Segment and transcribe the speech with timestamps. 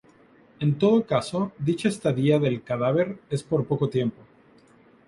[0.63, 4.19] En todo caso dicha estadía del cadáver es por poco tiempo.